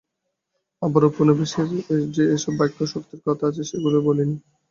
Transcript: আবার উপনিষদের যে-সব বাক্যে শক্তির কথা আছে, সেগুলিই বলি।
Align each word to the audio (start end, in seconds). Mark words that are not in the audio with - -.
আবার 0.81 1.03
উপনিষদের 1.05 1.67
যে-সব 2.15 2.53
বাক্যে 2.59 2.85
শক্তির 2.93 3.21
কথা 3.25 3.43
আছে, 3.47 3.61
সেগুলিই 3.63 4.05
বলি। 4.07 4.23